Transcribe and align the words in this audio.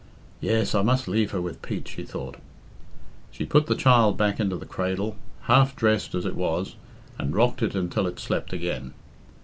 "Yes, 0.39 0.73
I 0.73 0.81
must 0.81 1.07
leave 1.07 1.29
her 1.29 1.39
with 1.39 1.61
Pete," 1.61 1.87
she 1.87 2.01
thought. 2.01 2.37
She 3.29 3.45
put 3.45 3.67
the 3.67 3.75
child 3.75 4.17
back 4.17 4.39
into 4.39 4.55
the 4.55 4.65
cradle, 4.65 5.15
half 5.41 5.75
dressed 5.75 6.15
as 6.15 6.25
it 6.25 6.35
was, 6.35 6.75
and 7.19 7.35
rocked 7.35 7.61
it 7.61 7.75
until 7.75 8.07
it 8.07 8.17
slept 8.19 8.51
again. 8.51 8.95